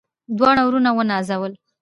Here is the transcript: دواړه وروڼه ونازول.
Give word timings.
دواړه 0.37 0.61
وروڼه 0.65 0.91
ونازول. 0.95 1.53